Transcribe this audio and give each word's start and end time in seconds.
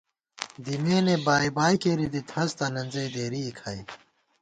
دِمېنےبائیبائی 0.63 1.75
کېری 1.81 2.07
دِت، 2.13 2.27
ہست 2.35 2.59
الَنزَئی 2.65 3.09
دېرِئےکھائی 3.13 3.81